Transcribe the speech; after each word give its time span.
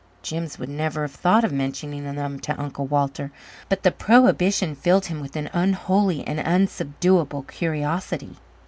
Jims 0.23 0.57
would 0.57 0.67
never 0.67 1.03
have 1.03 1.11
thought 1.11 1.43
of 1.43 1.51
mentioning 1.51 2.05
them 2.15 2.39
to 2.39 2.59
Uncle 2.59 2.87
Walter. 2.87 3.31
But 3.69 3.83
the 3.83 3.91
prohibition 3.91 4.73
filled 4.73 5.05
him 5.05 5.19
with 5.21 5.35
an 5.35 5.47
unholy 5.53 6.25
and 6.25 6.39
unsubduable 6.39 7.43
curiosity. 7.43 8.37